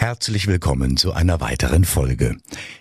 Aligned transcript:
Herzlich 0.00 0.46
willkommen 0.46 0.96
zu 0.96 1.12
einer 1.12 1.42
weiteren 1.42 1.84
Folge. 1.84 2.38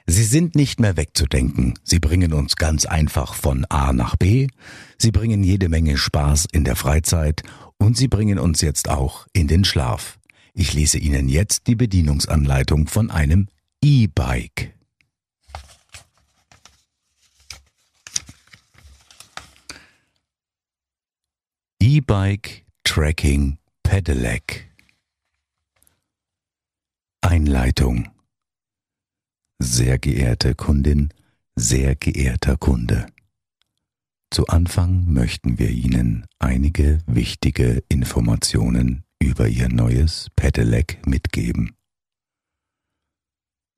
Sie 0.08 0.24
sind 0.24 0.56
nicht 0.56 0.80
mehr 0.80 0.96
wegzudenken. 0.96 1.78
Sie 1.84 2.00
bringen 2.00 2.32
uns 2.32 2.56
ganz 2.56 2.86
einfach 2.86 3.34
von 3.34 3.66
A 3.66 3.92
nach 3.92 4.16
B. 4.16 4.48
Sie 4.98 5.12
bringen 5.12 5.44
jede 5.44 5.68
Menge 5.68 5.98
Spaß 5.98 6.48
in 6.54 6.64
der 6.64 6.78
Freizeit 6.78 7.44
und 7.78 7.98
sie 7.98 8.08
bringen 8.08 8.40
uns 8.40 8.62
jetzt 8.62 8.88
auch 8.88 9.28
in 9.34 9.50
den 9.50 9.66
Schlaf. 9.66 10.18
Ich 10.54 10.74
lese 10.74 10.98
Ihnen 10.98 11.28
jetzt 11.28 11.68
die 11.68 11.76
Bedienungsanleitung 11.76 12.88
von 12.88 13.12
einem 13.12 13.50
E-Bike. 13.84 14.74
E-Bike 21.82 22.64
Tracking 22.86 23.58
Pedelec 23.84 24.69
Einleitung 27.30 28.10
Sehr 29.60 30.00
geehrte 30.00 30.56
Kundin, 30.56 31.14
sehr 31.56 31.96
geehrter 31.96 32.58
Kunde. 32.58 33.06
Zu 34.32 34.48
Anfang 34.48 35.14
möchten 35.14 35.60
wir 35.60 35.70
Ihnen 35.70 36.26
einige 36.40 36.98
wichtige 37.06 37.84
Informationen 37.88 39.04
über 39.20 39.48
Ihr 39.48 39.70
neues 39.70 40.32
Pedelec 40.36 41.06
mitgeben. 41.06 41.76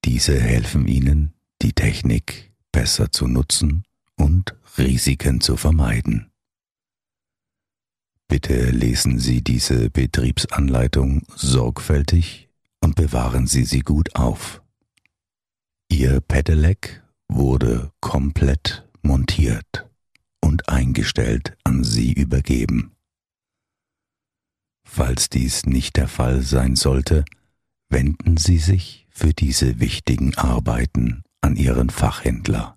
Diese 0.05 0.39
helfen 0.39 0.87
Ihnen, 0.87 1.33
die 1.61 1.73
Technik 1.73 2.53
besser 2.71 3.11
zu 3.11 3.27
nutzen 3.27 3.83
und 4.15 4.55
Risiken 4.77 5.41
zu 5.41 5.57
vermeiden. 5.57 6.31
Bitte 8.29 8.71
lesen 8.71 9.19
Sie 9.19 9.41
diese 9.41 9.89
Betriebsanleitung 9.89 11.23
sorgfältig 11.35 12.47
und 12.81 12.95
bewahren 12.95 13.47
Sie 13.47 13.63
sie 13.63 13.81
gut 13.81 14.15
auf. 14.15 14.61
Ihr 15.89 16.21
Pedelec 16.21 17.03
wurde 17.27 17.91
komplett 18.01 18.87
montiert 19.01 19.89
und 20.41 20.69
eingestellt 20.69 21.57
an 21.63 21.83
Sie 21.83 22.11
übergeben. 22.13 22.95
Falls 24.83 25.29
dies 25.29 25.65
nicht 25.65 25.95
der 25.95 26.07
Fall 26.07 26.41
sein 26.41 26.75
sollte, 26.75 27.23
wenden 27.89 28.37
Sie 28.37 28.57
sich 28.57 29.07
für 29.09 29.33
diese 29.33 29.79
wichtigen 29.79 30.35
Arbeiten 30.35 31.23
an 31.41 31.55
Ihren 31.55 31.89
Fachhändler. 31.89 32.75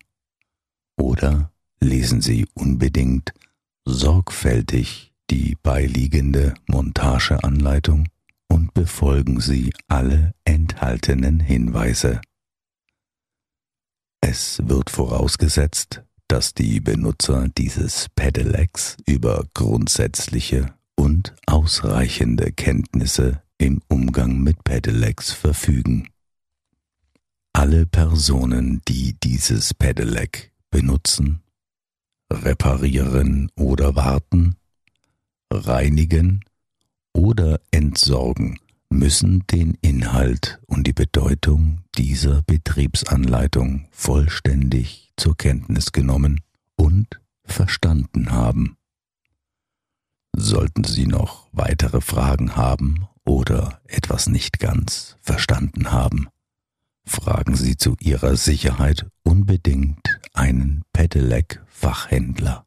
Oder 0.96 1.52
lesen 1.80 2.20
Sie 2.20 2.46
unbedingt 2.54 3.32
sorgfältig 3.84 5.12
die 5.30 5.56
beiliegende 5.62 6.54
Montageanleitung 6.66 8.08
und 8.54 8.72
befolgen 8.72 9.40
Sie 9.40 9.74
alle 9.88 10.32
enthaltenen 10.44 11.40
Hinweise. 11.40 12.20
Es 14.20 14.60
wird 14.62 14.90
vorausgesetzt, 14.90 16.04
dass 16.28 16.54
die 16.54 16.78
Benutzer 16.78 17.48
dieses 17.58 18.06
Pedelecs 18.14 18.96
über 19.06 19.44
grundsätzliche 19.54 20.72
und 20.94 21.34
ausreichende 21.46 22.52
Kenntnisse 22.52 23.42
im 23.58 23.82
Umgang 23.88 24.38
mit 24.38 24.62
Pedelecs 24.62 25.32
verfügen. 25.32 26.10
Alle 27.52 27.86
Personen, 27.86 28.82
die 28.86 29.16
dieses 29.20 29.74
Pedelec 29.74 30.52
benutzen, 30.70 31.42
reparieren 32.32 33.50
oder 33.56 33.96
warten, 33.96 34.54
reinigen 35.50 36.44
oder 37.14 37.60
entsorgen, 37.70 38.58
müssen 38.90 39.46
den 39.46 39.78
Inhalt 39.80 40.60
und 40.66 40.86
die 40.86 40.92
Bedeutung 40.92 41.80
dieser 41.96 42.42
Betriebsanleitung 42.42 43.88
vollständig 43.90 45.12
zur 45.16 45.36
Kenntnis 45.36 45.92
genommen 45.92 46.40
und 46.76 47.20
verstanden 47.44 48.30
haben. 48.30 48.76
Sollten 50.36 50.84
Sie 50.84 51.06
noch 51.06 51.48
weitere 51.52 52.00
Fragen 52.00 52.56
haben 52.56 53.06
oder 53.24 53.80
etwas 53.86 54.28
nicht 54.28 54.58
ganz 54.58 55.16
verstanden 55.20 55.92
haben, 55.92 56.28
fragen 57.04 57.56
Sie 57.56 57.76
zu 57.76 57.96
Ihrer 58.00 58.36
Sicherheit 58.36 59.06
unbedingt 59.22 60.20
einen 60.32 60.82
Pedelec-Fachhändler. 60.92 62.66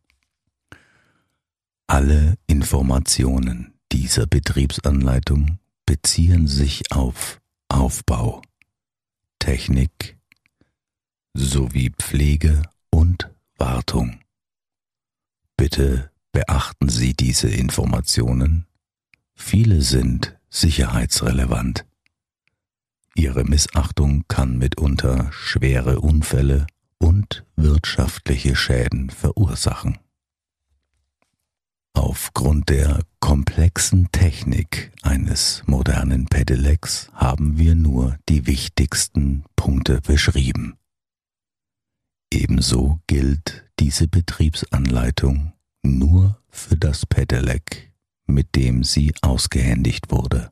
Alle 1.87 2.35
Informationen, 2.47 3.76
dieser 3.91 4.27
Betriebsanleitung 4.27 5.59
beziehen 5.85 6.47
sich 6.47 6.91
auf 6.91 7.39
Aufbau, 7.69 8.41
Technik 9.39 10.17
sowie 11.33 11.91
Pflege 11.97 12.63
und 12.89 13.29
Wartung. 13.57 14.19
Bitte 15.55 16.11
beachten 16.31 16.89
Sie 16.89 17.13
diese 17.13 17.49
Informationen. 17.49 18.65
Viele 19.35 19.81
sind 19.81 20.37
sicherheitsrelevant. 20.49 21.85
Ihre 23.15 23.43
Missachtung 23.43 24.25
kann 24.27 24.57
mitunter 24.57 25.31
schwere 25.31 25.99
Unfälle 26.01 26.67
und 26.99 27.45
wirtschaftliche 27.55 28.55
Schäden 28.55 29.09
verursachen. 29.09 29.97
Aufgrund 31.97 32.69
der 32.69 33.03
komplexen 33.19 34.11
Technik 34.11 34.91
eines 35.01 35.63
modernen 35.65 36.27
Pedelecs 36.27 37.09
haben 37.15 37.57
wir 37.57 37.73
nur 37.73 38.19
die 38.29 38.45
wichtigsten 38.45 39.43
Punkte 39.55 39.99
beschrieben. 40.01 40.77
Ebenso 42.31 42.99
gilt 43.07 43.65
diese 43.79 44.07
Betriebsanleitung 44.07 45.53
nur 45.81 46.39
für 46.49 46.77
das 46.77 47.07
Pedelec, 47.07 47.91
mit 48.27 48.55
dem 48.55 48.83
sie 48.83 49.15
ausgehändigt 49.23 50.11
wurde. 50.11 50.51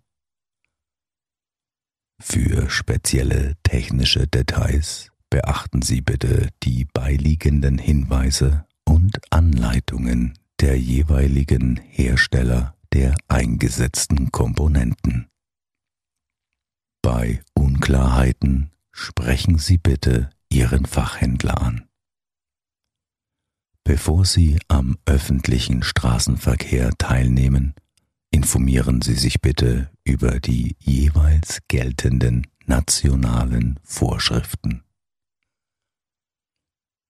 Für 2.19 2.71
spezielle 2.71 3.53
technische 3.61 4.25
Details 4.25 5.11
beachten 5.29 5.83
Sie 5.83 6.01
bitte 6.01 6.49
die 6.63 6.85
beiliegenden 6.85 7.77
Hinweise 7.77 8.65
und 8.83 9.19
Anleitungen 9.31 10.33
der 10.59 10.79
jeweiligen 10.79 11.77
Hersteller 11.77 12.75
der 12.93 13.15
eingesetzten 13.27 14.31
Komponenten. 14.31 15.27
Bei 17.01 17.41
Unklarheiten 17.53 18.71
sprechen 18.91 19.57
Sie 19.57 19.77
bitte 19.77 20.29
Ihren 20.49 20.85
Fachhändler 20.85 21.61
an. 21.61 21.87
Bevor 23.83 24.25
Sie 24.25 24.57
am 24.67 24.97
öffentlichen 25.05 25.83
Straßenverkehr 25.83 26.91
teilnehmen, 26.97 27.75
informieren 28.31 29.01
Sie 29.01 29.13
sich 29.13 29.41
bitte 29.41 29.91
über 30.03 30.39
die 30.39 30.75
jeweils 30.79 31.59
geltenden 31.67 32.47
nationalen 32.65 33.79
Vorschriften. 33.83 34.83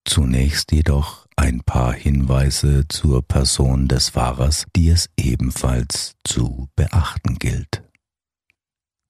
Zunächst 0.06 0.72
jedoch 0.72 1.26
ein 1.36 1.62
paar 1.62 1.92
Hinweise 1.92 2.88
zur 2.88 3.24
Person 3.24 3.88
des 3.88 4.10
Fahrers, 4.10 4.66
die 4.76 4.90
es 4.90 5.10
ebenfalls 5.18 6.14
zu 6.24 6.70
beachten 6.76 7.40
gilt. 7.40 7.82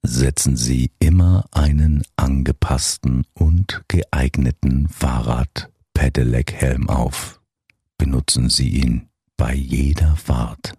Setzen 0.04 0.56
Sie 0.56 0.92
immer 1.00 1.46
einen 1.52 2.04
angepassten 2.16 3.26
und 3.34 3.84
geeigneten 3.88 4.88
Fahrrad-Pedelec-Helm 4.88 6.90
auf. 6.90 7.42
Benutzen 7.98 8.50
Sie 8.50 8.70
ihn 8.70 9.10
bei 9.36 9.54
jeder 9.54 10.16
Fahrt. 10.16 10.78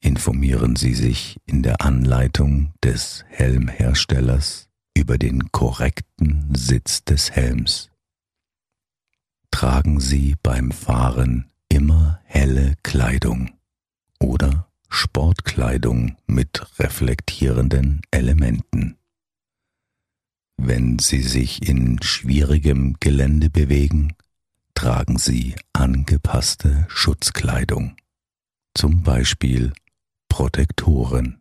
Informieren 0.00 0.76
Sie 0.76 0.94
sich 0.94 1.38
in 1.44 1.62
der 1.62 1.82
Anleitung 1.82 2.72
des 2.82 3.26
Helmherstellers 3.28 4.70
über 4.96 5.18
den 5.18 5.52
korrekten 5.52 6.54
Sitz 6.54 7.04
des 7.04 7.32
Helms 7.32 7.90
tragen 9.50 10.00
Sie 10.00 10.36
beim 10.42 10.70
Fahren 10.70 11.50
immer 11.68 12.20
helle 12.24 12.74
Kleidung 12.82 13.50
oder 14.20 14.68
Sportkleidung 14.88 16.16
mit 16.26 16.78
reflektierenden 16.78 18.02
Elementen. 18.10 18.96
Wenn 20.56 20.98
Sie 20.98 21.22
sich 21.22 21.68
in 21.68 22.02
schwierigem 22.02 22.96
Gelände 23.00 23.50
bewegen, 23.50 24.14
tragen 24.74 25.18
Sie 25.18 25.54
angepasste 25.72 26.86
Schutzkleidung, 26.88 27.96
zum 28.74 29.02
Beispiel 29.02 29.72
Protektoren. 30.28 31.40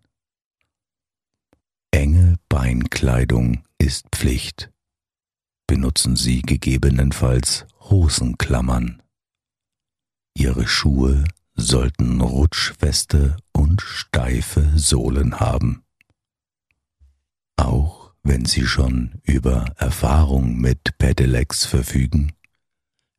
Enge 1.91 2.35
Beinkleidung 2.49 3.63
ist 3.77 4.07
Pflicht. 4.11 4.71
Benutzen 5.67 6.15
Sie 6.15 6.41
gegebenenfalls 6.41 7.65
Hosenklammern. 7.81 9.03
Ihre 10.33 10.65
Schuhe 10.65 11.25
sollten 11.55 12.21
rutschfeste 12.21 13.35
und 13.51 13.81
steife 13.81 14.71
Sohlen 14.75 15.41
haben. 15.41 15.83
Auch 17.57 18.13
wenn 18.23 18.45
Sie 18.45 18.65
schon 18.65 19.19
über 19.23 19.65
Erfahrung 19.75 20.57
mit 20.57 20.97
Pedelecs 20.99 21.65
verfügen, 21.65 22.31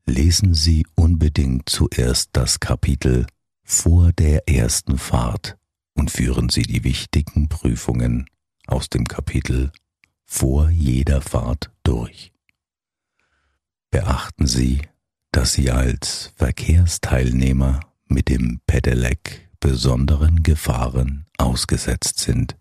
lesen 0.07 0.55
Sie 0.55 0.87
unbedingt 0.95 1.69
zuerst 1.69 2.31
das 2.33 2.61
Kapitel 2.61 3.27
vor 3.63 4.13
der 4.13 4.49
ersten 4.49 4.97
Fahrt 4.97 5.59
und 5.95 6.11
führen 6.11 6.49
Sie 6.49 6.63
die 6.63 6.83
wichtigen 6.83 7.49
Prüfungen 7.51 8.27
aus 8.67 8.89
dem 8.89 9.05
Kapitel 9.05 9.71
vor 10.25 10.71
jeder 10.71 11.21
Fahrt 11.21 11.71
durch. 11.83 12.33
Beachten 13.91 14.47
Sie, 14.47 14.83
dass 15.33 15.55
Sie 15.55 15.71
als 15.71 16.33
Verkehrsteilnehmer 16.37 17.81
mit 18.07 18.29
dem 18.29 18.61
Pedelec 18.67 19.49
besonderen 19.61 20.43
Gefahren 20.43 21.27
ausgesetzt 21.39 22.19
sind. 22.19 22.57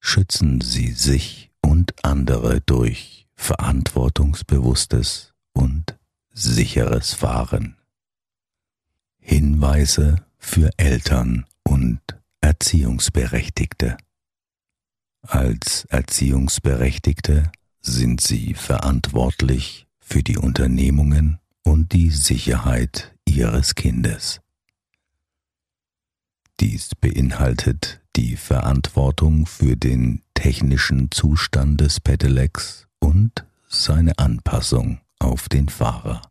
Schützen 0.00 0.60
Sie 0.60 0.92
sich 0.92 1.50
und 1.60 2.04
andere 2.04 2.60
durch 2.60 3.28
verantwortungsbewusstes 3.34 5.34
und 5.52 5.98
sicheres 6.30 7.14
Fahren. 7.14 7.76
Hinweise 9.18 10.24
für 10.38 10.70
Eltern 10.76 11.46
und 11.62 12.00
Erziehungsberechtigte. 12.40 13.96
Als 15.22 15.84
Erziehungsberechtigte 15.86 17.50
sind 17.80 18.20
Sie 18.20 18.54
verantwortlich 18.54 19.87
für 20.08 20.22
die 20.22 20.38
Unternehmungen 20.38 21.38
und 21.64 21.92
die 21.92 22.08
Sicherheit 22.08 23.14
Ihres 23.26 23.74
Kindes. 23.74 24.40
Dies 26.60 26.94
beinhaltet 26.94 28.00
die 28.16 28.36
Verantwortung 28.36 29.44
für 29.44 29.76
den 29.76 30.22
technischen 30.32 31.10
Zustand 31.10 31.82
des 31.82 32.00
Pedelecs 32.00 32.88
und 32.98 33.44
seine 33.68 34.18
Anpassung 34.18 35.00
auf 35.18 35.50
den 35.50 35.68
Fahrer. 35.68 36.22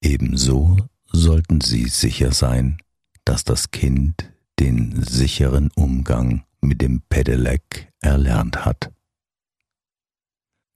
Ebenso 0.00 0.76
sollten 1.06 1.60
Sie 1.60 1.88
sicher 1.88 2.32
sein, 2.32 2.78
dass 3.24 3.42
das 3.42 3.72
Kind 3.72 4.32
den 4.60 5.02
sicheren 5.02 5.70
Umgang 5.74 6.44
mit 6.60 6.80
dem 6.80 7.02
Pedelec 7.08 7.92
erlernt 8.00 8.64
hat. 8.64 8.92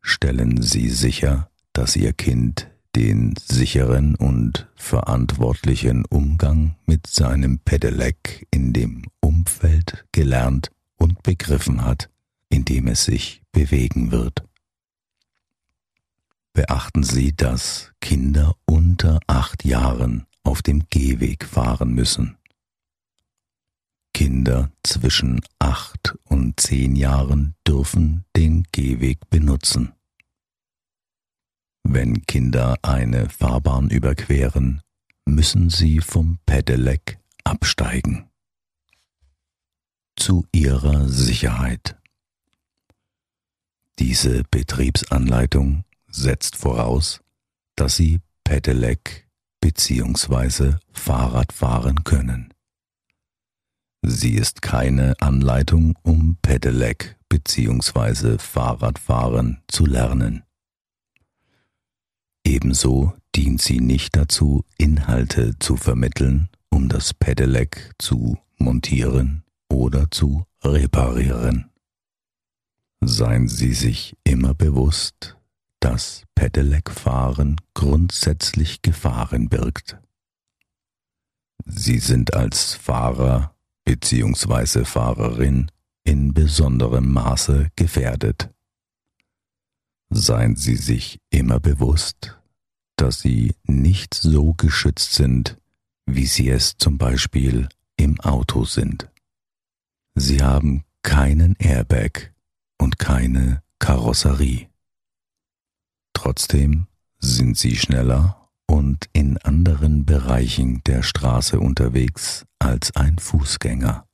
Stellen 0.08 0.62
Sie 0.62 0.88
sicher, 0.88 1.50
dass 1.72 1.96
Ihr 1.96 2.12
Kind 2.12 2.70
den 2.94 3.34
sicheren 3.44 4.14
und 4.14 4.68
verantwortlichen 4.76 6.04
Umgang 6.04 6.76
mit 6.86 7.08
seinem 7.08 7.58
Pedelec 7.58 8.46
in 8.52 8.72
dem 8.72 9.02
Umfeld 9.18 10.06
gelernt 10.12 10.70
und 10.96 11.24
begriffen 11.24 11.84
hat, 11.84 12.08
in 12.48 12.64
dem 12.64 12.86
es 12.86 13.04
sich 13.04 13.42
bewegen 13.50 14.12
wird. 14.12 14.44
Beachten 16.52 17.02
Sie, 17.02 17.34
dass 17.34 17.92
Kinder 18.00 18.54
unter 18.64 19.18
acht 19.26 19.64
Jahren 19.64 20.24
auf 20.44 20.62
dem 20.62 20.84
Gehweg 20.88 21.44
fahren 21.44 21.92
müssen. 21.92 22.36
Kinder 24.14 24.70
zwischen 24.84 25.40
acht 25.58 26.16
und 26.22 26.60
zehn 26.60 26.94
Jahren 26.94 27.56
dürfen 27.66 28.24
den 28.36 28.62
Gehweg 28.70 29.28
benutzen. 29.30 29.95
Wenn 31.88 32.26
Kinder 32.26 32.76
eine 32.82 33.28
Fahrbahn 33.28 33.90
überqueren, 33.90 34.82
müssen 35.24 35.70
sie 35.70 36.00
vom 36.00 36.40
Pedelec 36.44 37.20
absteigen. 37.44 38.28
Zu 40.16 40.46
ihrer 40.50 41.08
Sicherheit. 41.08 41.96
Diese 44.00 44.42
Betriebsanleitung 44.50 45.84
setzt 46.08 46.56
voraus, 46.56 47.20
dass 47.76 47.94
sie 47.94 48.20
Pedelec 48.42 49.28
bzw. 49.60 50.74
Fahrrad 50.90 51.52
fahren 51.52 52.02
können. 52.02 52.52
Sie 54.02 54.34
ist 54.34 54.60
keine 54.60 55.14
Anleitung, 55.20 55.96
um 56.02 56.36
Pedelec 56.42 57.16
bzw. 57.28 58.38
Fahrradfahren 58.38 59.62
zu 59.68 59.86
lernen. 59.86 60.45
Ebenso 62.46 63.12
dient 63.34 63.60
sie 63.60 63.80
nicht 63.80 64.14
dazu, 64.14 64.64
Inhalte 64.78 65.58
zu 65.58 65.76
vermitteln, 65.76 66.48
um 66.70 66.88
das 66.88 67.12
Pedelec 67.12 67.92
zu 67.98 68.38
montieren 68.56 69.42
oder 69.68 70.12
zu 70.12 70.44
reparieren. 70.62 71.72
Seien 73.00 73.48
Sie 73.48 73.74
sich 73.74 74.16
immer 74.22 74.54
bewusst, 74.54 75.36
dass 75.80 76.22
Pedelec-Fahren 76.36 77.56
grundsätzlich 77.74 78.80
Gefahren 78.80 79.48
birgt. 79.48 79.98
Sie 81.64 81.98
sind 81.98 82.34
als 82.34 82.74
Fahrer 82.74 83.56
bzw. 83.84 84.84
Fahrerin 84.84 85.72
in 86.04 86.32
besonderem 86.32 87.12
Maße 87.12 87.70
gefährdet. 87.74 88.50
Seien 90.10 90.56
Sie 90.56 90.76
sich 90.76 91.20
immer 91.30 91.60
bewusst, 91.60 92.38
dass 92.96 93.20
Sie 93.20 93.54
nicht 93.64 94.14
so 94.14 94.54
geschützt 94.54 95.12
sind, 95.12 95.58
wie 96.06 96.26
Sie 96.26 96.48
es 96.48 96.76
zum 96.78 96.98
Beispiel 96.98 97.68
im 97.96 98.20
Auto 98.20 98.64
sind. 98.64 99.10
Sie 100.14 100.42
haben 100.42 100.84
keinen 101.02 101.56
Airbag 101.56 102.32
und 102.78 102.98
keine 102.98 103.62
Karosserie. 103.78 104.68
Trotzdem 106.14 106.86
sind 107.18 107.58
Sie 107.58 107.76
schneller 107.76 108.48
und 108.66 109.08
in 109.12 109.38
anderen 109.38 110.04
Bereichen 110.06 110.82
der 110.84 111.02
Straße 111.02 111.60
unterwegs 111.60 112.46
als 112.58 112.94
ein 112.96 113.18
Fußgänger. 113.18 114.05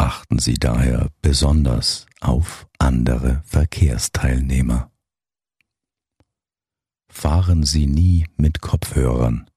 Achten 0.00 0.38
Sie 0.38 0.54
daher 0.54 1.10
besonders 1.20 2.06
auf 2.22 2.66
andere 2.78 3.42
Verkehrsteilnehmer. 3.44 4.90
Fahren 7.10 7.64
Sie 7.64 7.86
nie 7.86 8.26
mit 8.38 8.62
Kopfhörern. 8.62 9.50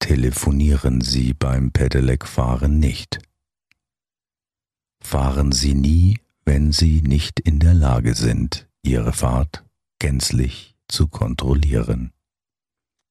Telefonieren 0.00 1.00
Sie 1.00 1.32
beim 1.32 1.70
Pedelec-Fahren 1.70 2.80
nicht. 2.80 3.20
Fahren 5.00 5.52
Sie 5.52 5.74
nie, 5.74 6.18
wenn 6.44 6.72
Sie 6.72 7.00
nicht 7.00 7.38
in 7.38 7.60
der 7.60 7.74
Lage 7.74 8.16
sind, 8.16 8.68
Ihre 8.82 9.12
Fahrt 9.12 9.64
gänzlich 10.00 10.74
zu 10.88 11.06
kontrollieren. 11.06 12.12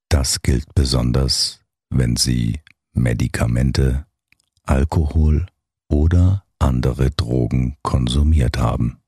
Das 0.09 0.41
gilt 0.41 0.75
besonders, 0.75 1.61
wenn 1.89 2.17
Sie 2.17 2.59
Medikamente, 2.91 4.05
Alkohol 4.63 5.45
oder 5.89 6.43
andere 6.59 7.11
Drogen 7.11 7.77
konsumiert 7.81 8.57
haben. 8.57 8.99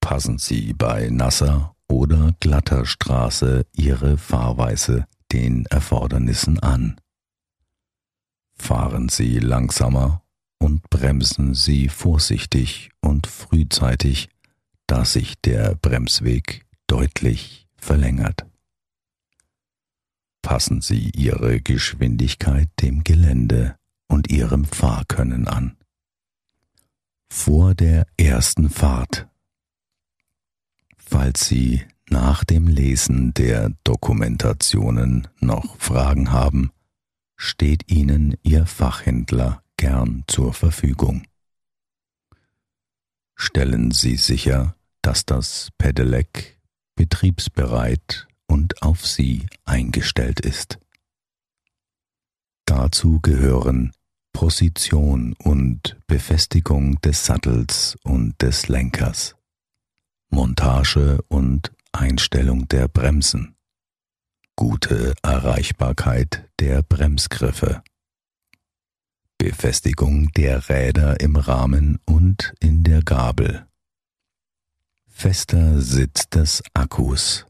Passen 0.00 0.38
Sie 0.38 0.72
bei 0.74 1.08
nasser 1.10 1.74
oder 1.88 2.34
glatter 2.40 2.84
Straße 2.84 3.66
Ihre 3.72 4.18
Fahrweise 4.18 5.06
den 5.32 5.66
Erfordernissen 5.66 6.58
an. 6.60 7.00
Fahren 8.56 9.08
Sie 9.08 9.38
langsamer 9.38 10.22
und 10.58 10.88
bremsen 10.90 11.54
Sie 11.54 11.88
vorsichtig 11.88 12.90
und 13.00 13.26
frühzeitig 13.26 14.28
da 14.86 15.04
sich 15.04 15.40
der 15.40 15.74
Bremsweg 15.76 16.66
deutlich 16.86 17.66
verlängert. 17.76 18.46
Passen 20.42 20.82
Sie 20.82 21.10
Ihre 21.10 21.60
Geschwindigkeit 21.60 22.68
dem 22.80 23.02
Gelände 23.02 23.76
und 24.08 24.30
Ihrem 24.30 24.64
Fahrkönnen 24.64 25.48
an. 25.48 25.76
Vor 27.28 27.74
der 27.74 28.06
ersten 28.16 28.70
Fahrt. 28.70 29.28
Falls 30.96 31.46
Sie 31.46 31.82
nach 32.08 32.44
dem 32.44 32.68
Lesen 32.68 33.34
der 33.34 33.72
Dokumentationen 33.84 35.28
noch 35.40 35.78
Fragen 35.78 36.32
haben, 36.32 36.70
steht 37.36 37.90
Ihnen 37.90 38.36
Ihr 38.42 38.66
Fachhändler 38.66 39.62
gern 39.76 40.24
zur 40.26 40.52
Verfügung. 40.52 41.26
Stellen 43.34 43.90
Sie 43.90 44.16
sicher, 44.16 44.76
dass 45.02 45.26
das 45.26 45.70
Pedelec 45.76 46.58
betriebsbereit 46.94 48.28
und 48.46 48.82
auf 48.82 49.06
Sie 49.06 49.46
eingestellt 49.64 50.40
ist. 50.40 50.78
Dazu 52.66 53.20
gehören 53.20 53.92
Position 54.32 55.34
und 55.34 55.96
Befestigung 56.06 57.00
des 57.02 57.24
Sattels 57.24 57.96
und 58.02 58.40
des 58.42 58.68
Lenkers, 58.68 59.36
Montage 60.30 61.20
und 61.28 61.72
Einstellung 61.92 62.66
der 62.68 62.88
Bremsen, 62.88 63.54
gute 64.56 65.14
Erreichbarkeit 65.22 66.50
der 66.58 66.82
Bremsgriffe, 66.82 67.82
Befestigung 69.38 70.32
der 70.32 70.68
Räder 70.68 71.20
im 71.20 71.36
Rahmen 71.36 72.00
und 72.06 72.54
in 72.60 72.82
der 72.82 73.02
Gabel, 73.02 73.66
fester 75.06 75.80
Sitz 75.80 76.28
des 76.28 76.62
Akkus, 76.74 77.46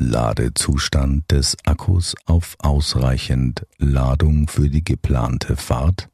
Ladezustand 0.00 1.30
des 1.30 1.58
Akkus 1.66 2.16
auf 2.24 2.56
ausreichend 2.58 3.66
Ladung 3.76 4.48
für 4.48 4.70
die 4.70 4.82
geplante 4.82 5.56
Fahrt 5.56 6.08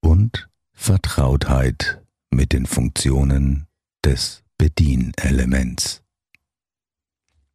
und 0.00 0.48
Vertrautheit 0.72 2.02
mit 2.32 2.52
den 2.52 2.66
Funktionen 2.66 3.68
des 4.04 4.42
Bedienelements. 4.58 6.02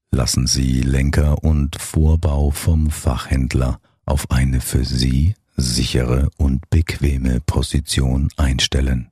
Lassen 0.09 0.47
Sie 0.47 0.81
Lenker 0.83 1.43
und 1.43 1.75
Vorbau 1.81 2.51
vom 2.51 2.89
Fachhändler 2.89 3.81
auf 4.05 4.31
eine 4.31 4.61
für 4.61 4.85
Sie 4.85 5.35
sichere 5.57 6.29
und 6.37 6.69
bequeme 6.69 7.41
Position 7.41 8.29
einstellen. 8.37 9.11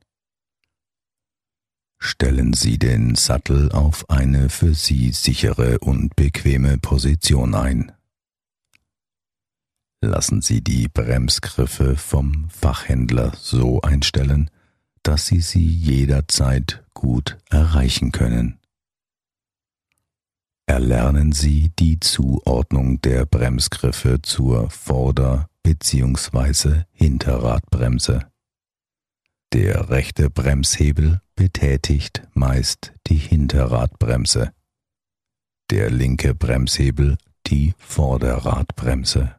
Stellen 1.98 2.52
Sie 2.52 2.78
den 2.78 3.14
Sattel 3.14 3.72
auf 3.72 4.08
eine 4.10 4.48
für 4.48 4.74
Sie 4.74 5.10
sichere 5.12 5.78
und 5.78 6.14
bequeme 6.14 6.78
Position 6.78 7.54
ein. 7.54 7.92
Lassen 10.02 10.42
Sie 10.42 10.62
die 10.62 10.88
Bremsgriffe 10.88 11.96
vom 11.96 12.48
Fachhändler 12.50 13.32
so 13.36 13.80
einstellen, 13.80 14.50
dass 15.02 15.26
Sie 15.26 15.40
sie 15.40 15.66
jederzeit 15.66 16.84
gut 16.94 17.38
erreichen 17.48 18.12
können. 18.12 18.58
Erlernen 20.66 21.32
Sie 21.32 21.70
die 21.78 22.00
Zuordnung 22.00 23.00
der 23.00 23.24
Bremsgriffe 23.24 24.20
zur 24.22 24.68
Vorder- 24.70 25.48
bzw. 25.62 26.82
Hinterradbremse. 26.92 28.30
Der 29.52 29.90
rechte 29.90 30.28
Bremshebel 30.28 31.20
betätigt 31.36 32.22
meist 32.34 32.92
die 33.06 33.16
Hinterradbremse, 33.16 34.52
der 35.70 35.90
linke 35.90 36.34
Bremshebel 36.34 37.18
die 37.46 37.74
Vorderradbremse. 37.78 39.36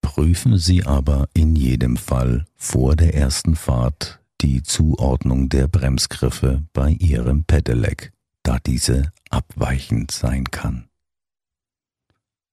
Prüfen 0.00 0.56
Sie 0.56 0.84
aber 0.84 1.28
in 1.34 1.54
jedem 1.54 1.96
Fall 1.96 2.46
vor 2.54 2.96
der 2.96 3.14
ersten 3.14 3.56
Fahrt 3.56 4.20
die 4.40 4.62
Zuordnung 4.62 5.48
der 5.48 5.68
Bremsgriffe 5.68 6.64
bei 6.72 6.90
Ihrem 6.90 7.44
Pedelec, 7.44 8.12
da 8.42 8.58
diese 8.58 9.12
abweichend 9.30 10.10
sein 10.12 10.44
kann. 10.44 10.88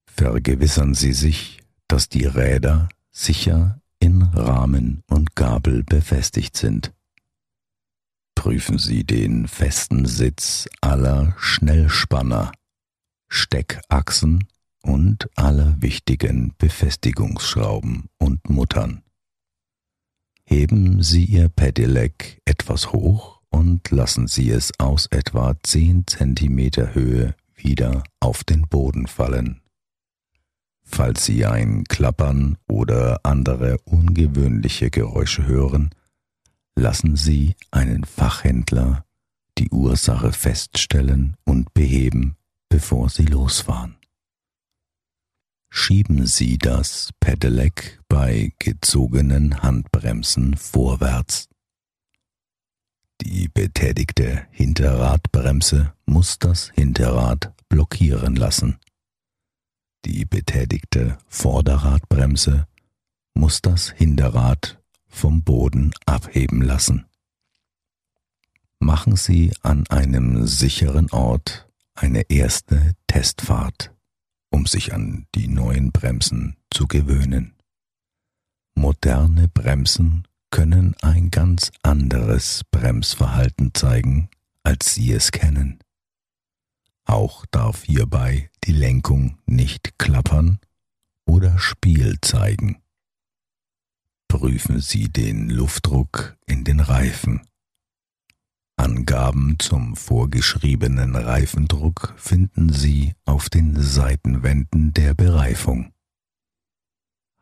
Vergewissern 0.08 0.94
Sie 0.94 1.14
sich, 1.14 1.62
dass 1.88 2.10
die 2.10 2.26
Räder 2.26 2.90
sicher 3.12 3.80
in 4.00 4.24
Rahmen 4.24 5.04
und 5.08 5.36
Gabel 5.36 5.84
befestigt 5.84 6.58
sind. 6.58 6.94
Prüfen 8.46 8.78
Sie 8.78 9.04
den 9.04 9.48
festen 9.48 10.06
Sitz 10.06 10.70
aller 10.80 11.34
Schnellspanner, 11.40 12.52
Steckachsen 13.28 14.44
und 14.84 15.28
aller 15.36 15.76
wichtigen 15.80 16.54
Befestigungsschrauben 16.60 18.08
und 18.20 18.48
Muttern. 18.48 19.02
Heben 20.44 21.02
Sie 21.02 21.26
Ihr 21.26 21.50
Pedelec 21.50 22.40
etwas 22.46 22.92
hoch 22.92 23.42
und 23.50 23.90
lassen 23.90 24.28
Sie 24.28 24.52
es 24.52 24.72
aus 24.78 25.08
etwa 25.08 25.56
10 25.64 26.06
cm 26.06 26.94
Höhe 26.94 27.34
wieder 27.56 28.04
auf 28.20 28.44
den 28.44 28.68
Boden 28.68 29.08
fallen. 29.08 29.62
Falls 30.84 31.26
Sie 31.26 31.48
ein 31.48 31.84
Klappern 31.86 32.60
oder 32.68 33.22
andere 33.24 33.80
ungewöhnliche 33.86 34.92
Geräusche 34.92 35.48
hören, 35.48 35.90
lassen 36.76 37.16
Sie 37.16 37.56
einen 37.72 38.04
Fachhändler 38.04 39.06
die 39.58 39.70
Ursache 39.70 40.34
feststellen 40.34 41.38
und 41.46 41.74
beheben, 41.74 42.36
bevor 42.70 43.10
Sie 43.10 43.26
losfahren. 43.26 43.96
Schieben 45.70 46.26
Sie 46.26 46.58
das 46.58 47.12
Pedelec 47.20 48.02
bei 48.08 48.54
gezogenen 48.60 49.62
Handbremsen 49.62 50.56
vorwärts. 50.56 51.50
Die 53.22 53.48
betätigte 53.48 54.46
Hinterradbremse 54.52 55.94
muss 56.06 56.38
das 56.40 56.70
Hinterrad 56.70 57.54
blockieren 57.70 58.36
lassen. 58.36 58.78
Die 60.06 60.26
betätigte 60.26 61.18
Vorderradbremse 61.28 62.68
muss 63.34 63.62
das 63.62 63.90
Hinterrad 63.92 64.82
vom 65.16 65.44
Boden 65.44 65.92
abheben 66.06 66.62
lassen. 66.62 67.06
Machen 68.80 69.16
Sie 69.16 69.54
an 69.62 69.88
einem 69.88 70.46
sicheren 70.46 71.10
Ort 71.12 71.68
eine 71.96 72.30
erste 72.30 72.94
Testfahrt, 73.08 73.94
um 74.50 74.66
sich 74.66 74.94
an 74.94 75.26
die 75.34 75.48
neuen 75.48 75.92
Bremsen 75.92 76.58
zu 76.70 76.88
gewöhnen. 76.88 77.56
Moderne 78.76 79.48
Bremsen 79.48 80.28
können 80.52 80.96
ein 81.02 81.32
ganz 81.32 81.72
anderes 81.82 82.62
Bremsverhalten 82.70 83.74
zeigen, 83.74 84.30
als 84.64 84.94
Sie 84.94 85.12
es 85.14 85.32
kennen. 85.32 85.80
Auch 87.06 87.46
darf 87.52 87.84
hierbei 87.84 88.50
die 88.66 88.74
Lenkung 88.74 89.38
nicht 89.46 89.98
klappern 89.98 90.60
oder 91.26 91.58
Spiel 91.58 92.18
zeigen. 92.22 92.82
Prüfen 94.38 94.82
Sie 94.82 95.08
den 95.08 95.50
Luftdruck 95.50 96.36
in 96.46 96.66
den 96.66 96.82
Reifen. 96.82 97.48
Angaben 98.76 99.56
zum 99.60 99.96
vorgeschriebenen 99.96 101.16
Reifendruck 101.16 102.14
finden 102.18 102.68
Sie 102.68 103.14
auf 103.24 103.50
den 103.50 103.82
Seitenwänden 103.82 104.92
der 104.92 105.14
Bereifung. 105.14 105.94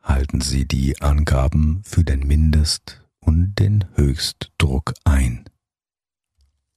Halten 0.04 0.40
Sie 0.40 0.68
die 0.68 1.02
Angaben 1.02 1.82
für 1.82 2.04
den 2.04 2.20
Mindest- 2.28 3.04
und 3.18 3.58
den 3.58 3.86
Höchstdruck 3.96 4.94
ein. 5.02 5.46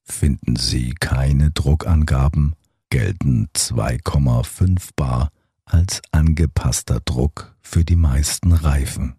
Finden 0.02 0.56
Sie 0.56 0.94
keine 0.98 1.52
Druckangaben, 1.52 2.56
gelten 2.90 3.50
2,5 3.54 4.88
bar 4.96 5.30
als 5.64 6.02
angepasster 6.10 6.98
Druck 7.04 7.54
für 7.60 7.84
die 7.84 7.94
meisten 7.94 8.50
Reifen. 8.50 9.17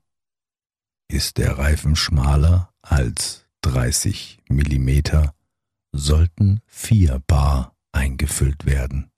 Ist 1.12 1.40
der 1.40 1.58
Reifen 1.58 1.96
schmaler 1.96 2.72
als 2.84 3.48
30 3.62 4.44
mm, 4.48 5.00
sollten 5.92 6.60
4 6.68 7.20
bar 7.26 7.76
eingefüllt 7.92 8.68
werden. 8.68 9.10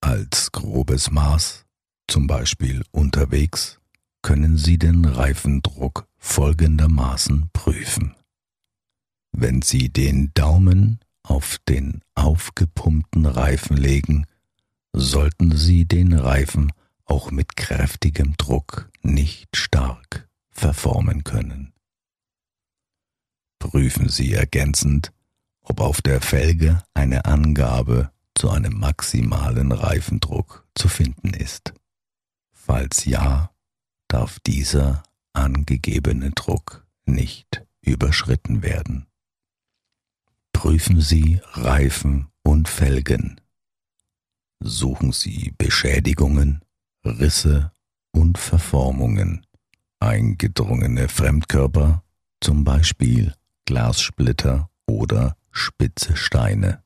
Als 0.00 0.52
grobes 0.52 1.10
Maß, 1.10 1.66
zum 2.06 2.28
Beispiel 2.28 2.84
unterwegs, 2.92 3.80
können 4.22 4.56
Sie 4.56 4.78
den 4.78 5.06
Reifendruck 5.06 6.06
folgendermaßen 6.18 7.50
prüfen. 7.52 8.14
Wenn 9.32 9.60
Sie 9.60 9.88
den 9.88 10.30
Daumen 10.34 11.00
auf 11.24 11.58
den 11.68 12.00
aufgepumpten 12.14 13.26
Reifen 13.26 13.76
legen, 13.76 14.24
sollten 14.92 15.56
Sie 15.56 15.84
den 15.84 16.12
Reifen 16.12 16.72
auch 17.04 17.32
mit 17.32 17.56
kräftigem 17.56 18.36
Druck 18.36 18.88
nicht 19.02 19.56
stark 19.56 20.27
verformen 20.58 21.24
können. 21.24 21.72
Prüfen 23.58 24.08
Sie 24.08 24.32
ergänzend, 24.32 25.12
ob 25.62 25.80
auf 25.80 26.00
der 26.00 26.20
Felge 26.20 26.82
eine 26.94 27.24
Angabe 27.24 28.10
zu 28.34 28.50
einem 28.50 28.78
maximalen 28.78 29.72
Reifendruck 29.72 30.66
zu 30.74 30.88
finden 30.88 31.34
ist. 31.34 31.74
Falls 32.52 33.04
ja, 33.04 33.50
darf 34.06 34.38
dieser 34.40 35.02
angegebene 35.32 36.30
Druck 36.30 36.86
nicht 37.04 37.66
überschritten 37.82 38.62
werden 38.62 39.08
prüfen 40.58 41.00
Sie 41.00 41.40
Reifen 41.52 42.26
und 42.42 42.68
Felgen. 42.68 43.40
Suchen 44.58 45.12
Sie 45.12 45.54
Beschädigungen, 45.56 46.64
Risse 47.04 47.70
und 48.10 48.38
Verformungen, 48.38 49.46
eingedrungene 50.00 51.08
Fremdkörper, 51.08 52.02
zum 52.40 52.64
Beispiel 52.64 53.34
Glassplitter 53.64 54.70
oder 54.86 55.36
spitze 55.50 56.16
Steine. 56.16 56.82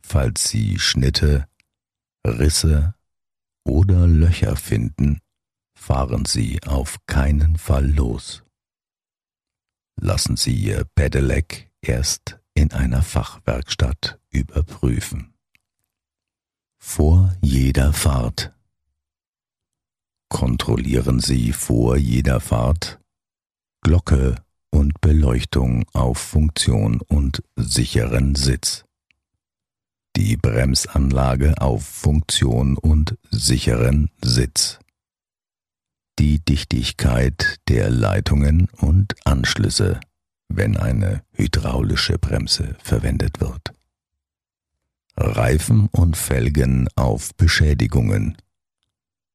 Falls 0.00 0.48
Sie 0.48 0.78
Schnitte, 0.78 1.48
Risse 2.26 2.94
oder 3.64 4.06
Löcher 4.06 4.56
finden, 4.56 5.20
fahren 5.74 6.24
Sie 6.24 6.62
auf 6.64 6.98
keinen 7.06 7.56
Fall 7.56 7.90
los. 7.90 8.44
Lassen 10.00 10.36
Sie 10.36 10.54
Ihr 10.54 10.84
Pedelec 10.94 11.70
erst 11.80 12.38
in 12.54 12.72
einer 12.72 13.02
Fachwerkstatt 13.02 14.20
überprüfen. 14.30 15.34
Vor 16.78 17.34
jeder 17.40 17.92
Fahrt. 17.92 18.55
Kontrollieren 20.28 21.20
Sie 21.20 21.52
vor 21.52 21.96
jeder 21.96 22.40
Fahrt 22.40 22.98
Glocke 23.82 24.34
und 24.70 25.00
Beleuchtung 25.00 25.84
auf 25.92 26.18
Funktion 26.18 27.00
und 27.00 27.42
sicheren 27.54 28.34
Sitz. 28.34 28.84
Die 30.16 30.36
Bremsanlage 30.36 31.54
auf 31.60 31.84
Funktion 31.84 32.76
und 32.76 33.16
sicheren 33.30 34.10
Sitz. 34.22 34.78
Die 36.18 36.40
Dichtigkeit 36.40 37.58
der 37.68 37.90
Leitungen 37.90 38.68
und 38.80 39.14
Anschlüsse, 39.24 40.00
wenn 40.48 40.76
eine 40.76 41.22
hydraulische 41.32 42.18
Bremse 42.18 42.76
verwendet 42.82 43.40
wird. 43.40 43.72
Reifen 45.16 45.88
und 45.92 46.16
Felgen 46.16 46.88
auf 46.96 47.34
Beschädigungen. 47.36 48.36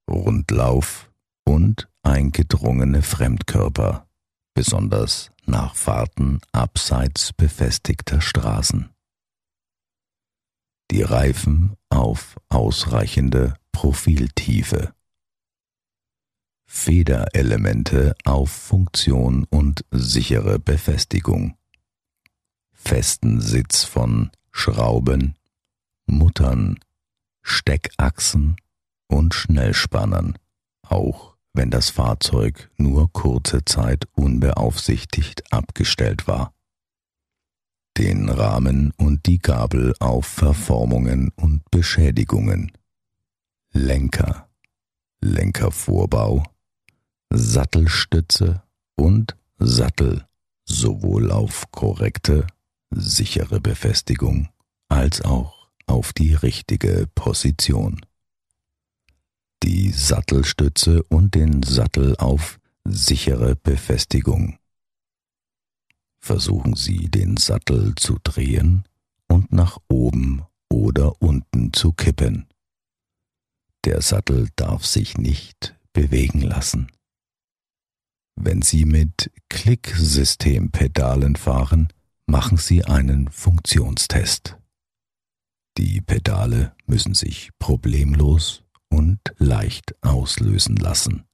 Rundlauf 0.09 1.11
und 1.45 1.89
eingedrungene 2.03 3.01
Fremdkörper 3.01 4.07
besonders 4.53 5.31
nach 5.45 5.75
Fahrten 5.75 6.39
abseits 6.51 7.33
befestigter 7.33 8.21
Straßen. 8.21 8.89
Die 10.91 11.01
Reifen 11.03 11.77
auf 11.89 12.37
ausreichende 12.49 13.55
Profiltiefe. 13.71 14.93
Federelemente 16.67 18.15
auf 18.23 18.51
Funktion 18.51 19.45
und 19.49 19.85
sichere 19.91 20.59
Befestigung. 20.59 21.57
Festen 22.73 23.41
Sitz 23.41 23.83
von 23.83 24.31
Schrauben, 24.51 25.35
Muttern, 26.05 26.79
Steckachsen 27.41 28.57
und 29.11 29.33
Schnellspannern, 29.33 30.37
auch 30.87 31.35
wenn 31.53 31.69
das 31.69 31.89
Fahrzeug 31.89 32.71
nur 32.77 33.11
kurze 33.11 33.65
Zeit 33.65 34.07
unbeaufsichtigt 34.13 35.51
abgestellt 35.51 36.27
war. 36.27 36.53
Den 37.97 38.29
Rahmen 38.29 38.93
und 38.97 39.25
die 39.25 39.39
Gabel 39.39 39.93
auf 39.99 40.25
Verformungen 40.25 41.31
und 41.35 41.69
Beschädigungen. 41.71 42.71
Lenker, 43.73 44.49
Lenkervorbau, 45.19 46.43
Sattelstütze 47.29 48.63
und 48.95 49.35
Sattel 49.59 50.25
sowohl 50.65 51.31
auf 51.31 51.69
korrekte, 51.71 52.47
sichere 52.91 53.59
Befestigung 53.59 54.49
als 54.87 55.21
auch 55.21 55.69
auf 55.85 56.13
die 56.13 56.33
richtige 56.33 57.07
Position 57.13 58.01
die 59.63 59.91
Sattelstütze 59.91 61.03
und 61.03 61.35
den 61.35 61.63
Sattel 61.63 62.15
auf 62.17 62.59
sichere 62.85 63.55
Befestigung. 63.55 64.57
Versuchen 66.19 66.75
Sie 66.75 67.09
den 67.09 67.37
Sattel 67.37 67.93
zu 67.95 68.17
drehen 68.23 68.83
und 69.27 69.51
nach 69.51 69.77
oben 69.87 70.43
oder 70.69 71.21
unten 71.21 71.73
zu 71.73 71.93
kippen. 71.93 72.47
Der 73.85 74.01
Sattel 74.01 74.49
darf 74.55 74.85
sich 74.85 75.17
nicht 75.17 75.75
bewegen 75.93 76.41
lassen. 76.41 76.91
Wenn 78.35 78.61
Sie 78.61 78.85
mit 78.85 79.31
Klicksystempedalen 79.49 81.35
fahren, 81.35 81.89
machen 82.25 82.57
Sie 82.57 82.85
einen 82.85 83.29
Funktionstest. 83.29 84.57
Die 85.77 86.01
Pedale 86.01 86.75
müssen 86.85 87.13
sich 87.13 87.49
problemlos 87.59 88.60
und 88.91 89.19
leicht 89.37 89.95
auslösen 90.03 90.75
lassen. 90.75 91.25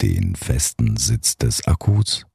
Den 0.00 0.34
festen 0.34 0.96
Sitz 0.96 1.36
des 1.36 1.66
Akkus 1.66 2.26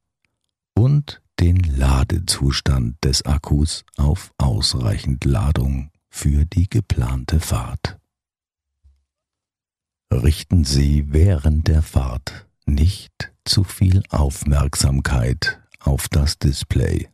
und 0.73 1.21
den 1.39 1.57
Ladezustand 1.57 3.03
des 3.03 3.25
Akkus 3.25 3.83
auf 3.97 4.31
ausreichend 4.37 5.25
Ladung 5.25 5.91
für 6.09 6.45
die 6.45 6.69
geplante 6.69 7.39
Fahrt. 7.39 7.99
Richten 10.11 10.63
Sie 10.63 11.11
während 11.11 11.67
der 11.67 11.81
Fahrt 11.81 12.47
nicht 12.65 13.33
zu 13.43 13.63
viel 13.63 14.03
Aufmerksamkeit 14.09 15.61
auf 15.79 16.07
das 16.09 16.39
Display, 16.39 17.09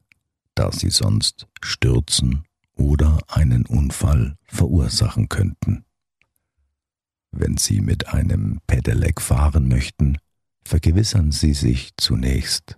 da 0.56 0.72
Sie 0.72 0.90
sonst 0.90 1.48
stürzen 1.62 2.44
oder 2.76 3.20
einen 3.28 3.66
Unfall 3.66 4.38
verursachen 4.46 5.28
könnten. 5.30 5.86
Wenn 7.36 7.58
Sie 7.58 7.82
mit 7.82 8.10
einem 8.10 8.62
Pedelec 8.68 9.20
fahren 9.20 9.68
möchten, 9.68 10.20
vergewissern 10.64 11.32
Sie 11.32 11.56
sich 11.56 11.90
zunächst, 11.98 12.78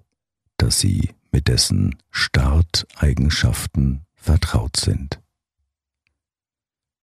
dass 0.55 0.79
Sie 0.79 1.13
mit 1.33 1.49
dessen 1.49 1.97
Starteigenschaften 2.09 4.05
vertraut 4.15 4.77
sind. 4.77 5.19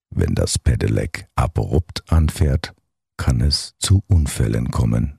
Wenn 0.08 0.34
das 0.34 0.58
Pedelec 0.58 1.28
abrupt 1.34 2.10
anfährt, 2.10 2.72
kann 3.18 3.42
es 3.42 3.74
zu 3.78 4.02
Unfällen 4.06 4.70
kommen. 4.70 5.18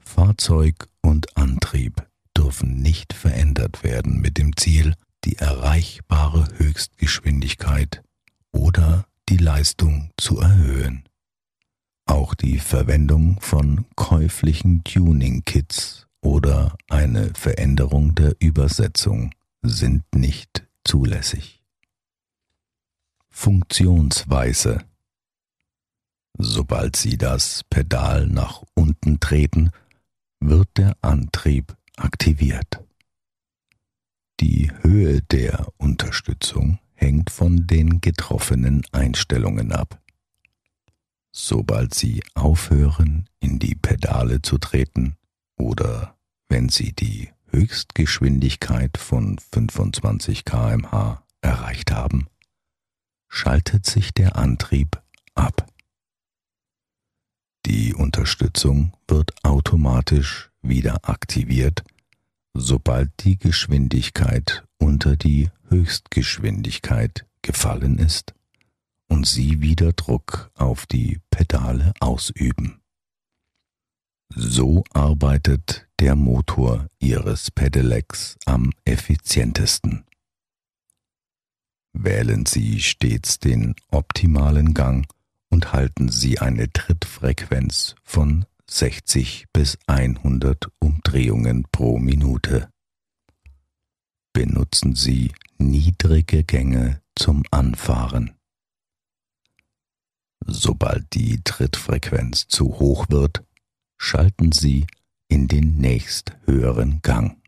Fahrzeug 0.00 0.88
und 1.02 1.36
Antrieb 1.36 2.08
dürfen 2.34 2.80
nicht 2.80 3.12
verändert 3.12 3.84
werden 3.84 4.18
mit 4.22 4.38
dem 4.38 4.56
Ziel, 4.56 4.94
die 5.24 5.36
erreichbare 5.36 6.48
Höchstgeschwindigkeit 6.56 8.02
oder 8.50 9.04
die 9.28 9.36
Leistung 9.36 10.10
zu 10.16 10.38
erhöhen. 10.40 11.04
Auch 12.06 12.34
die 12.34 12.58
Verwendung 12.58 13.38
von 13.40 13.84
käuflichen 13.94 14.82
Tuning-Kits 14.84 16.06
oder 16.22 16.76
eine 16.88 17.34
Veränderung 17.34 18.14
der 18.14 18.34
Übersetzung 18.38 19.32
sind 19.62 20.04
nicht 20.14 20.66
zulässig. 20.84 21.62
Funktionsweise 23.28 24.84
Sobald 26.40 26.96
Sie 26.96 27.18
das 27.18 27.64
Pedal 27.68 28.28
nach 28.28 28.62
unten 28.74 29.18
treten, 29.18 29.70
wird 30.40 30.68
der 30.76 30.96
Antrieb 31.02 31.76
aktiviert. 31.96 32.84
Die 34.40 34.70
Höhe 34.82 35.20
der 35.20 35.66
Unterstützung 35.78 36.78
hängt 36.98 37.30
von 37.30 37.66
den 37.66 38.00
getroffenen 38.00 38.82
Einstellungen 38.90 39.72
ab. 39.72 40.00
Sobald 41.30 41.94
Sie 41.94 42.22
aufhören, 42.34 43.28
in 43.38 43.60
die 43.60 43.76
Pedale 43.76 44.42
zu 44.42 44.58
treten 44.58 45.16
oder 45.56 46.16
wenn 46.48 46.68
Sie 46.68 46.92
die 46.92 47.30
Höchstgeschwindigkeit 47.50 48.96
von 48.96 49.38
25 49.38 50.44
kmh 50.44 51.22
erreicht 51.40 51.92
haben, 51.92 52.26
schaltet 53.28 53.86
sich 53.86 54.12
der 54.12 54.36
Antrieb 54.36 55.00
ab. 55.34 55.66
Die 57.66 57.94
Unterstützung 57.94 58.92
wird 59.06 59.32
automatisch 59.44 60.50
wieder 60.62 61.08
aktiviert, 61.08 61.84
sobald 62.54 63.10
die 63.24 63.38
Geschwindigkeit 63.38 64.67
unter 64.78 65.16
die 65.16 65.50
Höchstgeschwindigkeit 65.68 67.26
gefallen 67.42 67.98
ist 67.98 68.34
und 69.08 69.26
Sie 69.26 69.60
wieder 69.60 69.92
Druck 69.92 70.50
auf 70.54 70.86
die 70.86 71.20
Pedale 71.30 71.92
ausüben. 72.00 72.80
So 74.34 74.84
arbeitet 74.92 75.88
der 75.98 76.14
Motor 76.14 76.86
Ihres 76.98 77.50
Pedelecs 77.50 78.36
am 78.44 78.72
effizientesten. 78.84 80.04
Wählen 81.92 82.46
Sie 82.46 82.80
stets 82.80 83.38
den 83.38 83.74
optimalen 83.90 84.74
Gang 84.74 85.06
und 85.48 85.72
halten 85.72 86.08
Sie 86.10 86.38
eine 86.38 86.70
Trittfrequenz 86.70 87.96
von 88.04 88.44
60 88.70 89.46
bis 89.52 89.78
100 89.86 90.68
Umdrehungen 90.78 91.64
pro 91.72 91.98
Minute. 91.98 92.68
Benutzen 94.32 94.94
Sie 94.94 95.32
niedrige 95.58 96.44
Gänge 96.44 97.00
zum 97.14 97.42
Anfahren. 97.50 98.34
Sobald 100.46 101.12
die 101.14 101.40
Trittfrequenz 101.42 102.48
zu 102.48 102.78
hoch 102.78 103.06
wird, 103.10 103.44
schalten 103.98 104.52
Sie 104.52 104.86
in 105.28 105.48
den 105.48 105.76
nächsthöheren 105.76 107.00
Gang. 107.02 107.42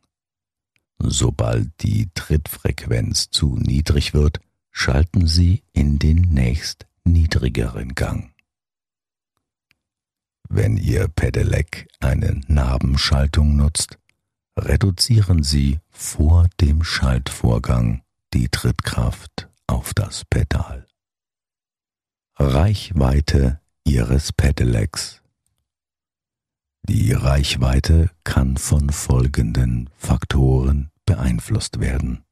Sobald 0.99 1.71
die 1.81 2.11
Trittfrequenz 2.15 3.31
zu 3.31 3.57
niedrig 3.57 4.13
wird, 4.13 4.41
schalten 4.71 5.27
Sie 5.27 5.63
in 5.73 5.99
den 5.99 6.21
nächst 6.21 6.87
niedrigeren 7.05 7.95
Gang. 7.95 8.33
Wenn 10.49 10.77
Ihr 10.77 11.09
Pedelec 11.09 11.89
eine 12.01 12.41
Nabenschaltung 12.49 13.57
nutzt, 13.57 13.99
reduzieren 14.59 15.43
Sie 15.43 15.79
vor 16.01 16.49
dem 16.63 16.83
Schaltvorgang 16.83 18.03
die 18.33 18.49
Trittkraft 18.49 19.51
auf 19.67 19.93
das 19.93 20.25
Pedal. 20.25 20.87
Reichweite 22.37 23.61
Ihres 23.85 24.33
Pedelecs 24.33 25.23
Die 26.89 27.13
Reichweite 27.13 28.11
kann 28.25 28.57
von 28.57 28.89
folgenden 28.89 29.91
Faktoren 29.95 30.91
beeinflusst 31.05 31.81
werden. 31.81 32.25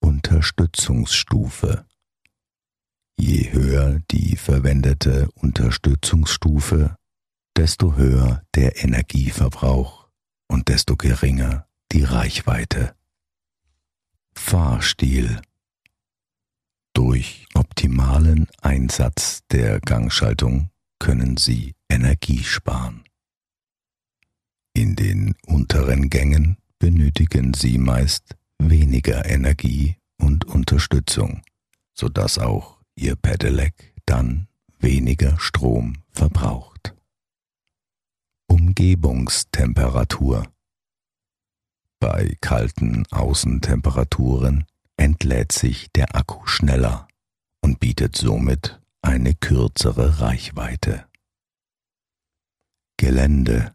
Unterstützungsstufe 0.00 1.84
Je 3.18 3.52
höher 3.52 3.98
die 4.12 4.36
verwendete 4.36 5.28
Unterstützungsstufe, 5.34 6.96
desto 7.56 7.96
höher 7.96 8.44
der 8.54 8.84
Energieverbrauch 8.84 10.08
und 10.48 10.68
desto 10.68 10.96
geringer 10.96 11.65
die 11.92 12.04
Reichweite. 12.04 12.94
Fahrstil 14.34 15.40
Durch 16.92 17.46
optimalen 17.54 18.48
Einsatz 18.60 19.42
der 19.50 19.80
Gangschaltung 19.80 20.70
können 20.98 21.36
Sie 21.36 21.74
Energie 21.88 22.42
sparen. 22.42 23.04
In 24.74 24.94
den 24.96 25.34
unteren 25.46 26.10
Gängen 26.10 26.58
benötigen 26.78 27.54
Sie 27.54 27.78
meist 27.78 28.36
weniger 28.58 29.24
Energie 29.24 29.96
und 30.18 30.44
Unterstützung, 30.44 31.42
sodass 31.94 32.38
auch 32.38 32.80
Ihr 32.94 33.16
Pedelec 33.16 33.94
dann 34.06 34.48
weniger 34.78 35.38
Strom 35.38 36.02
verbraucht. 36.12 36.94
Umgebungstemperatur 38.48 40.46
Bei 41.98 42.36
kalten 42.40 43.06
Außentemperaturen 43.10 44.66
entlädt 44.96 45.52
sich 45.52 45.90
der 45.92 46.14
Akku 46.14 46.46
schneller 46.46 47.08
und 47.62 47.80
bietet 47.80 48.16
somit 48.16 48.80
eine 49.02 49.34
kürzere 49.34 50.20
Reichweite. 50.20 51.06
Gelände 52.98 53.72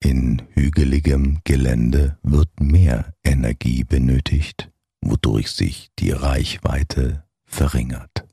In 0.00 0.42
hügeligem 0.50 1.40
Gelände 1.44 2.18
wird 2.22 2.60
mehr 2.60 3.14
Energie 3.24 3.84
benötigt, 3.84 4.70
wodurch 5.00 5.50
sich 5.50 5.90
die 5.98 6.10
Reichweite 6.10 7.24
verringert. 7.44 8.26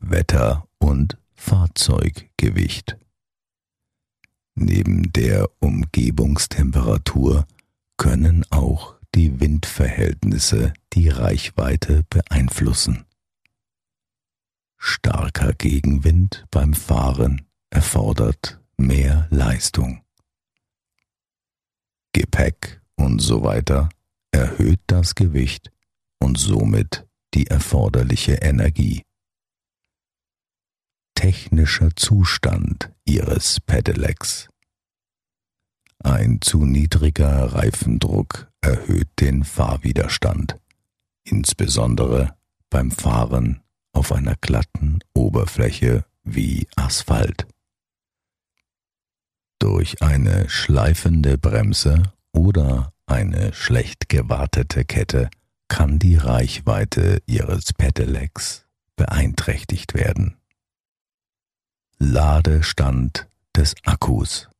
Wetter 0.00 0.68
und 0.78 1.18
Fahrzeuggewicht. 1.34 2.96
Neben 4.58 5.12
der 5.12 5.50
Umgebungstemperatur 5.60 7.46
können 7.98 8.44
auch 8.50 8.96
die 9.14 9.38
Windverhältnisse 9.38 10.72
die 10.94 11.10
Reichweite 11.10 12.04
beeinflussen. 12.08 13.04
Starker 14.78 15.52
Gegenwind 15.52 16.46
beim 16.50 16.72
Fahren 16.72 17.46
erfordert 17.68 18.58
mehr 18.78 19.28
Leistung. 19.30 20.02
Gepäck 22.12 22.80
und 22.96 23.20
so 23.20 23.42
weiter 23.42 23.90
erhöht 24.30 24.80
das 24.86 25.14
Gewicht 25.14 25.70
und 26.18 26.38
somit 26.38 27.06
die 27.34 27.46
erforderliche 27.46 28.36
Energie. 28.36 29.02
Technischer 31.14 31.94
Zustand 31.94 32.95
Ihres 33.08 33.60
Pedelecs. 33.60 34.48
Ein 36.02 36.40
zu 36.40 36.64
niedriger 36.64 37.54
Reifendruck 37.54 38.50
erhöht 38.60 39.08
den 39.20 39.44
Fahrwiderstand, 39.44 40.58
insbesondere 41.22 42.36
beim 42.68 42.90
Fahren 42.90 43.62
auf 43.92 44.10
einer 44.12 44.34
glatten 44.34 44.98
Oberfläche 45.14 46.04
wie 46.24 46.66
Asphalt. 46.74 47.46
Durch 49.60 50.02
eine 50.02 50.48
schleifende 50.50 51.38
Bremse 51.38 52.12
oder 52.32 52.92
eine 53.06 53.54
schlecht 53.54 54.08
gewartete 54.08 54.84
Kette 54.84 55.30
kann 55.68 56.00
die 56.00 56.16
Reichweite 56.16 57.22
Ihres 57.26 57.72
Pedelecs 57.72 58.66
beeinträchtigt 58.96 59.94
werden. 59.94 60.36
Ladestand 61.98 63.26
des 63.56 63.74
Akkus 63.84 64.50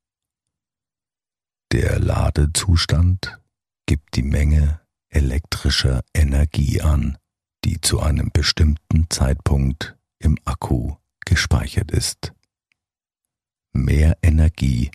Der 1.71 1.99
Ladezustand 1.99 3.39
gibt 3.85 4.17
die 4.17 4.23
Menge 4.23 4.81
elektrischer 5.11 6.03
Energie 6.15 6.81
an, 6.81 7.19
die 7.63 7.79
zu 7.83 8.01
einem 8.01 8.31
bestimmten 8.33 9.11
Zeitpunkt 9.11 9.99
im 10.19 10.39
Akku 10.47 10.97
gespeichert 11.27 11.91
ist. 11.91 12.33
Mehr 13.75 14.17
Energie 14.23 14.91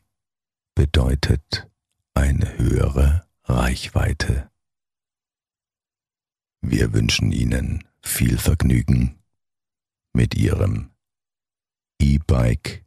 bedeutet 0.74 1.70
eine 2.16 2.58
höhere 2.58 3.28
Reichweite. 3.44 4.50
Wir 6.62 6.92
wünschen 6.92 7.32
Ihnen 7.32 7.88
viel 8.02 8.40
Vergnügen 8.40 9.20
mit 10.12 10.34
Ihrem 10.34 10.91
E-Bike 12.02 12.84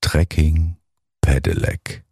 Trekking 0.00 0.76
Pedelec. 1.20 2.04